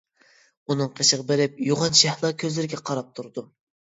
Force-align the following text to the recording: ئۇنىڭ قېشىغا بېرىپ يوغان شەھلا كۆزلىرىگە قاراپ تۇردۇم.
ئۇنىڭ 0.73 0.87
قېشىغا 0.99 1.25
بېرىپ 1.31 1.59
يوغان 1.67 1.99
شەھلا 2.01 2.31
كۆزلىرىگە 2.45 2.83
قاراپ 2.91 3.15
تۇردۇم. 3.21 3.53